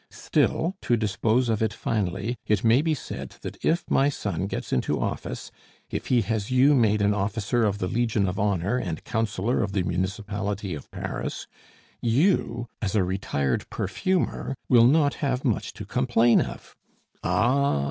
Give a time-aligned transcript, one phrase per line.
[0.09, 4.73] Still, to dispose of it finally, it may be said that if my son gets
[4.73, 5.51] into office,
[5.91, 9.73] if he has you made an officer of the Legion of Honor and councillor of
[9.73, 11.45] the municipality of Paris,
[12.01, 16.75] you, as a retired perfumer, will not have much to complain of"
[17.23, 17.79] "Ah!